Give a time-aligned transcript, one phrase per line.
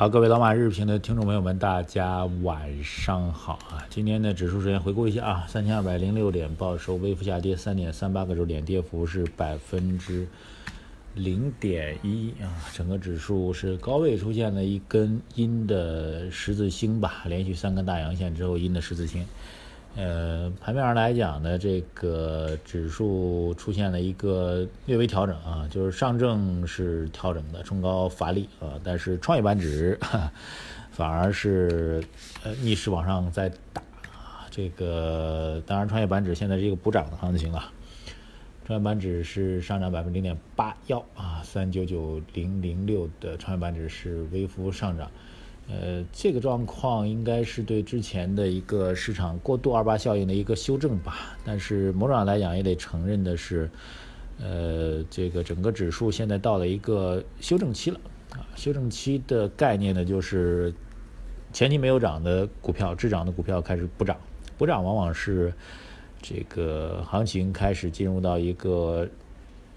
[0.00, 3.84] 好，各位老马日评的听众朋友们，大家晚上好啊！
[3.90, 10.26] 今天的指数时间回顾一下啊，三千二百零六点报收，微幅下跌三点三八个周点，跌幅是百分之
[11.12, 12.48] 零点一啊。
[12.72, 19.26] 整个指数是高位出现了一根阴的十字星吧，连续三根大阳线之后阴的十字星。
[19.96, 29.98] 呃，盘面上来讲呢，这个指数出现了一个略微调整啊，就是上证是调整的，冲高乏力啊，但是创业板指
[30.92, 32.02] 反而是
[32.44, 34.46] 呃逆势往上在打啊。
[34.48, 37.72] 这个当然，创业板指现在是一个补涨的行情啊，
[38.64, 45.10] 创业板指是上涨百分之零点八幺啊，三九九零零六的创业板指是微幅上涨。
[45.72, 51.38] 呃，这个状况应该是对之前的一个市场过度二八效应的一个修正吧。
[51.44, 53.70] 但是某种上来讲，也得承认的是，
[54.40, 58.00] 呃，这个整个指数现在到了一个修正期了
[58.32, 58.42] 啊。
[58.56, 60.74] 修正期的概念呢，就是
[61.52, 64.16] 前期没有涨的股票，滞涨的股票开始补涨，
[64.58, 65.54] 补涨往往是
[66.20, 69.08] 这个行情开始进入到一个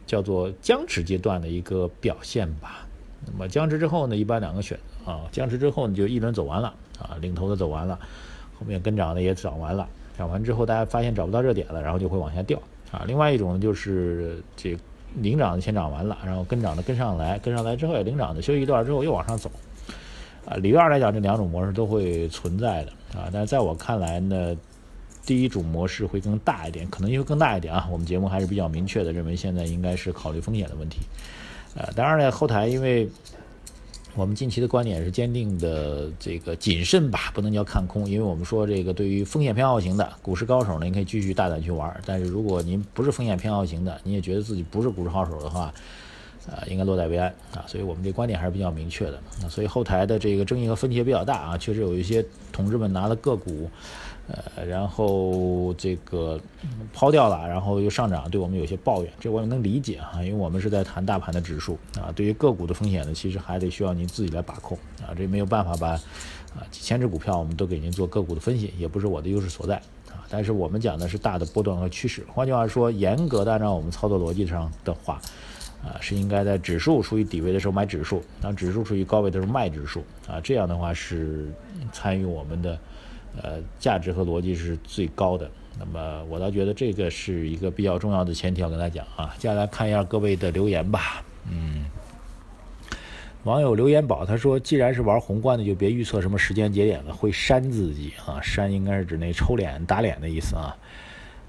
[0.08, 2.88] 叫做僵持阶段的一个表现吧。
[3.28, 4.93] 那么僵持之后呢，一般两个选择。
[5.06, 8.00] 啊，僵持之后你就一轮走完了啊，领头的走完了，
[8.58, 9.88] 后面跟涨的也涨完了，
[10.18, 12.58] 涨完之后大家发现找不到热点了，然后就会往下掉
[12.92, 13.04] 啊。
[13.06, 14.78] 另外一种呢就是这
[15.16, 19.52] 领涨的先涨完了，然后跟涨的跟上来，跟上来之后也领涨的休息一段之后又往上走
[20.46, 20.56] 啊。
[20.56, 23.30] 理论上来讲，这两种模式都会存在的啊。
[23.32, 24.56] 但是在我看来呢，
[25.26, 27.88] 第一种模式会更大一点，可能性会更大一点啊。
[27.92, 31.00] 我们节目还是比较明确的认为现在应该是考虑风险的问题，
[31.76, 33.10] 呃，当然呢后台因为。
[34.16, 42.00] 我们近期的观点是坚定的，这个谨慎吧，不能叫看空，因为我们说这个对于风险偏好型的股市高手呢，您可以继续大胆去玩。
[42.06, 45.74] 但是如果您不是风险偏好型的，你也觉得自己不是股市好手的话，
[46.48, 47.64] 啊，应该落袋为安啊。
[47.68, 49.20] 所以我们这观点还是比较明确的。
[49.50, 53.70] 所以后台的这个争议和分歧也比较大啊，确实有一些同志们拿了个股。
[54.26, 56.40] 呃，然后这个
[56.94, 69.76] 抛掉了，然后又上涨，对我们有些抱怨，这我也能理解啊，因为我们是在谈大盘的指数啊，对于个股的风险呢，其实还得需要您自己来把控啊，这没有办法把啊几千只股票我们都给您做个股的分析，也不是我的优势所在
[70.08, 70.24] 啊。
[70.30, 75.22] 但是我们讲的是大的波段和趋势，换句话说，严格的按照我们操作逻辑上的话，
[75.84, 81.52] 啊，是应该在指数处于底位的时候买指数，当指数处于高位的时候卖指数啊，这样的话是
[81.92, 82.80] 参与我们的。
[83.42, 85.50] 呃，价值和逻辑是最高的。
[85.80, 89.34] 那么，我倒觉得这个是一个比较重要的前提，要跟大家讲啊。
[89.40, 91.24] 接下来看一下各位的留言吧。
[91.50, 91.86] 嗯，
[93.44, 98.40] 网友留言宝他说：“既然是玩宏观的，就别预测什么时间节点了，会删自己啊。
[98.40, 100.78] 删应该是指那抽脸打脸的意思啊。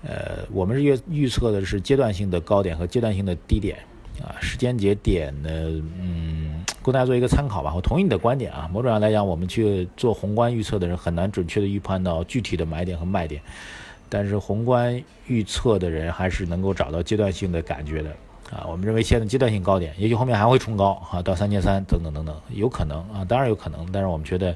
[0.04, 3.76] 呃，我们是预预测的是阶段性的高点和阶段性的低点
[4.22, 4.36] 啊。
[4.40, 5.50] 时间节点呢，
[6.00, 7.72] 嗯。”供大家做一个参考吧。
[7.74, 8.68] 我同意你的观点啊。
[8.70, 13.40] 某种上来讲，我们去做宏观预测的人很难准确的预判到具体的买点和卖点，
[14.10, 18.10] 但是宏观预测的人还是能够找到阶段性的感觉的
[18.52, 18.66] 啊。
[18.68, 23.90] 我们认为现在阶段性高点，也许后面还会冲高啊，到三千三等等等等，有可能啊，当然有可能。
[23.90, 24.54] 但是我们觉得，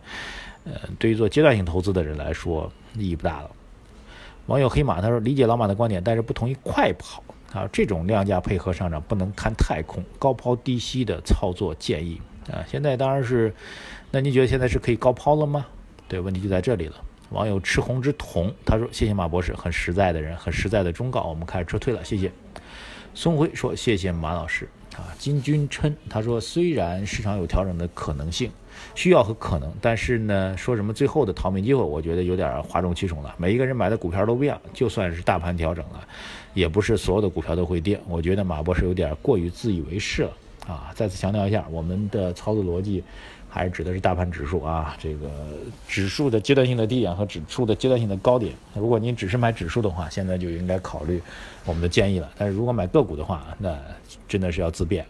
[0.65, 3.51] 呃，对于做阶段性投资的人来说，意义不大了。
[4.49, 7.23] 网友黑马他说：“理解老马的观点，但是不同意快跑。”
[7.53, 12.21] 啊，这种量价配合上涨不能看太空，高抛低吸的操作建议
[12.53, 12.65] 啊。
[12.69, 13.55] 现在当然是，
[14.11, 15.67] 那您觉得现在是可以高抛了吗？
[16.07, 16.95] 对，问题就在这里了。
[17.31, 22.33] 网友赤红之瞳他说：“谢谢马博士，很实在的人，很实在的忠告，我们开始撤退了，谢谢。”
[23.15, 28.51] 孙辉说：“谢谢马老师。”啊，金军称他说：“虽然市场有调整的可能性、
[28.97, 33.33] 需要和可能，但是呢，说什么最后的逃命机会，我觉得有点哗众取宠了。
[33.39, 36.05] 每一个人买的股票都不一样，就算是大盘调整了，
[36.53, 38.01] 也不是所有的股票都会跌。
[38.09, 40.33] 我觉得马博士有点过于自以为是了。
[40.67, 43.05] 啊，再次强调一下，我们的操作逻辑。”
[43.49, 45.31] 还是指的是大盘指数啊，这个
[45.87, 48.53] 指数的阶段性的低点和指数的阶段性的高点。
[48.75, 51.21] 如果您只是买指数的话，现在就应该考虑
[51.65, 52.31] 我们的建议了。
[52.37, 53.77] 但是如果买个股的话，那
[54.29, 55.05] 真的是要自变。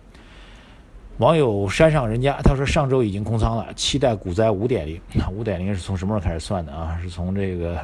[1.19, 5.01] 网友山上人家他说上周已经空仓了，期待股灾五点零。
[5.15, 6.97] 那五点零是从什么时候开始算的啊？
[7.03, 7.77] 是从这个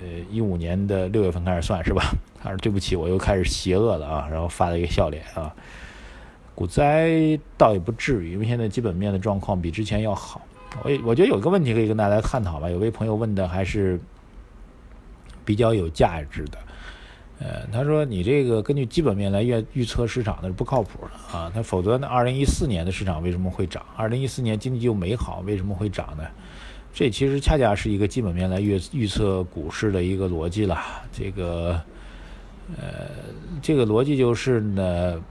[0.00, 2.12] 呃一五年的六月份开始算是吧？
[2.40, 5.52] 他说对不起，我又开始邪恶了啊，然后发了一个笑脸啊。
[6.58, 10.40] 股灾倒也不至于，因为现在基本面的状况比之前要好。
[10.82, 12.68] 我我觉得有一个问题可以跟大家探讨吧。
[12.68, 13.96] 有位朋友问的还是
[15.44, 16.58] 比较有价值的，
[17.38, 21.48] 呃，他说你这个根据基本面来预预测市场那是不靠谱的啊。
[21.54, 23.80] 那否则呢，二零一四年的市场为什么会涨？
[23.96, 26.24] 二零一四年经济又美好，为什么会涨呢？
[26.92, 30.76] 这其实恰恰是一个基本面来预预测股市的一个逻辑了。
[31.12, 31.80] 这个，
[32.76, 33.10] 呃，
[33.62, 35.22] 这个逻辑就是呢，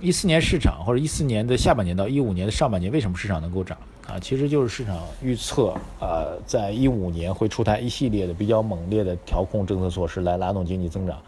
[0.00, 3.76] 一四年市场或者一四年的下半年到一五年的上半年，为什么市场能够涨
[4.06, 4.18] 啊？
[4.18, 11.18] 其实就是市场预测啊，在一五年会出台一系列的比较猛烈的调控政策措施来拉动经济增长。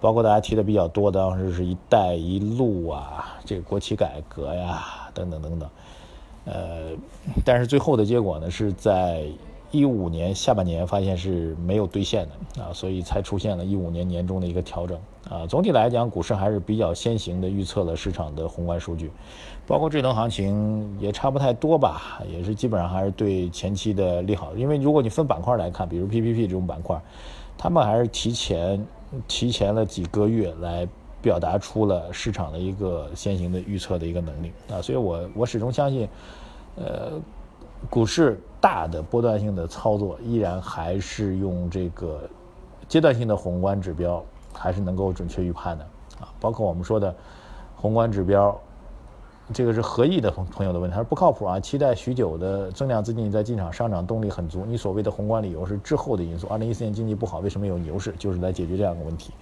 [0.00, 5.68] 包括大家提的比较多的，当时是一带一路啊，这个国企改革呀，等等等等，
[6.44, 6.96] 呃，
[7.44, 9.24] 但是最后的结果呢，是在
[9.70, 14.98] 一五年下半年发现是没有兑现的啊，所以才出现了一五年年中的一个调整
[15.28, 15.46] 啊。
[15.46, 19.10] 总体来讲，股市还是比较先行的预测了市场的宏观数据，
[19.66, 27.00] 包括智能行情也差不太多吧，也是基本上还是对前期的利好，因为如果你分板块来看，比如 PPP 这种板块，
[27.56, 28.84] 他们还是提前。
[29.26, 30.86] 提前了几个月来
[31.22, 36.06] 表达出了市场的一个先行的预测的一个能力啊，所以我我始终相信，
[36.76, 37.12] 呃，
[37.90, 42.28] 股市大的波段性的操作依然还是用这个
[42.88, 45.84] 阶段性的宏观指标还是能够准确预判的
[46.20, 47.14] 啊，包括我们说的
[47.76, 48.58] 宏观指标。
[49.50, 51.58] 这个是合意的朋朋友的问题，他说不靠谱啊！
[51.58, 54.62] 期待许久的增量资金在进场上涨动力很足。
[54.66, 56.46] 你所谓的宏观理由是滞后的因素。
[56.48, 58.12] 二零一四年经济不好，为什么有牛市？
[58.18, 59.32] 就是来解决这样的问题。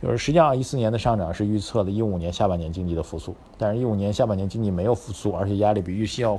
[0.00, 6.38] 就是实际上一四年的上涨是预测了一五年下半年经济的复苏，但是一五年下半年经济没有复苏，而且压力比预期要，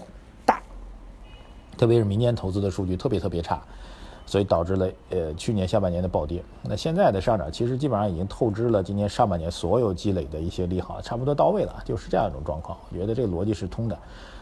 [1.83, 3.61] 特别是民间投资的数据特别特别差。
[4.25, 6.41] 所以导致了呃去年下半年的暴跌。
[6.61, 12.77] 那现在的上涨其实基本上已经透支了今年上半年所有积累的一些利好，差不多到位了，就是这样一种状况。
[12.89, 13.97] 我觉得这个逻辑是通的。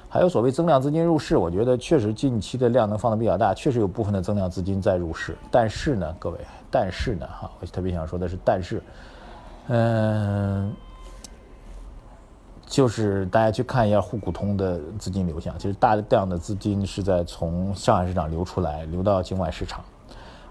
[0.07, 5.35] 还有所谓增量资金入市，我觉得确实近期的量能放的比较大，确实有部分的增量资金在入市。
[5.49, 6.37] 但是呢，各位，
[6.69, 8.83] 但是呢，哈，我特别想说的是，但是，
[9.67, 10.71] 嗯。
[12.71, 19.83] 就是大家去看一下沪股通的资金流向，其实大量的资金是在从上海市场流出来，流到境外市场，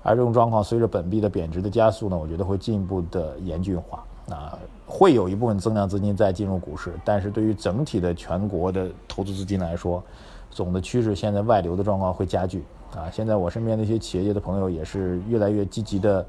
[0.02, 4.04] 而这种状况随着本币的贬值的加速呢，我觉得会进一步的严峻化。
[4.28, 4.56] 啊，
[4.86, 10.04] 会有一部分增量资金在进入股市，但是对于整体的全国的投资资金来说，
[10.50, 12.62] 总的趋势现在外流的状况会加剧。
[12.94, 16.26] 啊，现在我身边的一些企业界的朋友也是越来越积极的。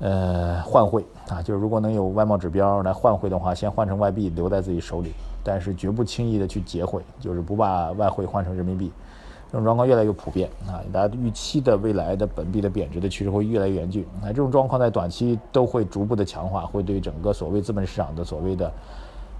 [0.00, 5.12] 呃，换汇啊，就是如果能有外贸指标来换汇的话，先换成外币留在自己手里，
[5.44, 8.90] 但是绝不轻易的去结汇，就是不把外汇换成人民币。
[9.52, 14.06] 这种状况越来越普遍啊，大家预期的未来的本币的贬值的趋势会越来越严峻。
[14.22, 18.72] 那这种状况在短期都会逐步的强化，会对整个所谓资本市场的所谓的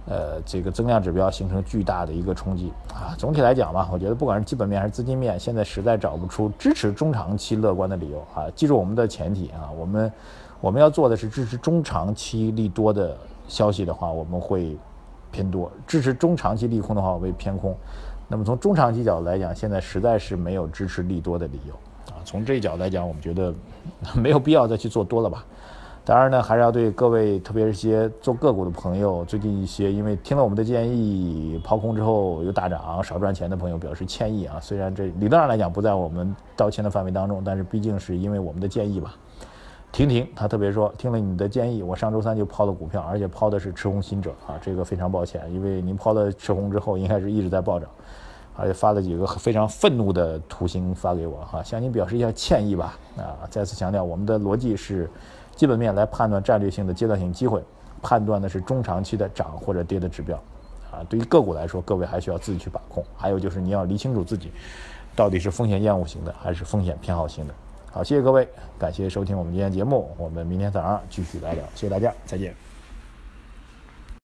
[0.07, 3.17] 呃这个增量指标形成巨大的一个冲击啊。
[3.17, 8.45] 总体来讲吧，我觉得不管是基本面还是资金面，现在实在找不出支持中长期乐观的理由啊。
[8.55, 10.13] 记住我们的前提啊，我们。
[10.61, 13.17] 我们要做的是支持中长期利多的
[13.49, 14.77] 消息的话，我们会
[15.31, 17.75] 偏多；支持中长期利空的话，我会偏空。
[18.29, 21.75] 那么从中长期角度来讲，现在实在是没有支持利多的理由
[22.15, 22.21] 啊。
[22.25, 23.53] 从这一角来讲，我们觉得
[24.15, 25.45] 没有必要再去做多了吧。
[26.03, 34.59] 当然呢，还是要对各位，特别是些做个股的朋友，最近一些因为听了我们的建议抛空之后又大涨少赚钱的朋友表示歉意啊。
[34.61, 39.15] 虽然这理论上来讲不在我们道歉的范围当中，但是毕竟是因为我们的建议吧。
[39.93, 47.91] 婷婷，他特别说，听了你的建议，我上周三就抛了股票，而且抛的是赤红新者啊，这个非常抱歉，因为您抛了赤红之后，应该是一直在暴涨，
[48.57, 53.43] 而且发了几个非常愤怒的图形发给我哈，向您表示一下歉意吧啊！
[53.51, 55.11] 再次强调，我们的逻辑是
[55.57, 57.61] 基本面来判断战略性的阶段性机会，
[58.01, 60.37] 判断的是中长期的涨或者跌的指标
[60.93, 61.03] 啊。
[61.09, 64.53] 对于个股来说，各位还需要自己去把控，还有就是你要理清楚自己
[65.17, 67.55] 到底是风险厌恶型的还是风险偏好型的。
[67.93, 68.47] 好，谢谢各位，
[68.79, 72.70] 感谢收听我们今天节目，我们明天早上继续来聊，谢谢大家，再见。